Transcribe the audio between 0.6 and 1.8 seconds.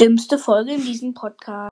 in diesem Podcast.